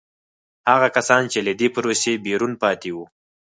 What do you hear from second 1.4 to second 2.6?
له دې پروسې بیرون